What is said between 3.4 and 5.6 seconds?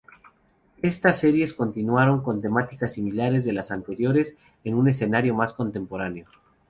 de las anteriores, en un escenario más